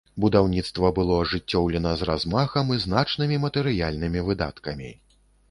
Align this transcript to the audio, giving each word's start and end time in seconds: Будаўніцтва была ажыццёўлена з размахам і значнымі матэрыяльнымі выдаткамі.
Будаўніцтва 0.23 0.89
была 0.99 1.17
ажыццёўлена 1.25 1.91
з 1.99 2.07
размахам 2.11 2.73
і 2.77 2.79
значнымі 2.85 3.41
матэрыяльнымі 3.45 4.27
выдаткамі. 4.33 4.91